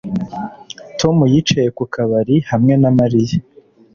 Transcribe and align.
Tom 0.99 1.17
yicaye 1.33 1.69
ku 1.77 1.83
kabari 1.93 2.35
hamwe 2.49 2.73
na 2.81 2.89
Mariya 2.97 3.37